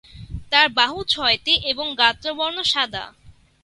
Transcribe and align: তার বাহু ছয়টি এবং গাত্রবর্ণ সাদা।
তার 0.51 0.67
বাহু 0.77 0.99
ছয়টি 1.09 1.53
এবং 1.71 1.85
গাত্রবর্ণ 1.97 2.57
সাদা। 2.63 3.03